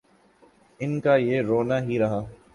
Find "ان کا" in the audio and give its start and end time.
0.79-1.15